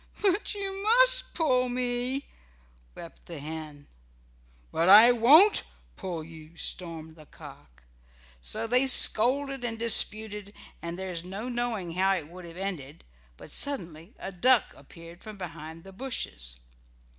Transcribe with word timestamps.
"But 0.19 0.55
you 0.55 0.81
must 0.81 1.35
pull 1.35 1.69
me," 1.69 2.25
wept 2.95 3.27
the 3.27 3.37
hen. 3.37 3.85
"But 4.71 4.89
I 4.89 5.11
won't 5.11 5.61
pull 5.95 6.23
you," 6.23 6.57
stormed 6.57 7.15
the 7.15 7.27
cock. 7.27 7.83
So 8.41 8.65
they 8.65 8.87
scolded 8.87 9.63
and 9.63 9.77
disputed 9.77 10.55
and 10.81 10.97
there 10.97 11.11
is 11.11 11.23
no 11.23 11.49
knowing 11.49 11.91
how 11.91 12.15
it 12.15 12.27
would 12.29 12.45
have 12.45 12.57
ended, 12.57 13.03
but 13.37 13.51
suddenly 13.51 14.15
a 14.17 14.31
duck 14.31 14.73
appeared 14.75 15.23
from 15.23 15.37
behind 15.37 15.85
some 15.85 15.93
bushes. 15.97 16.61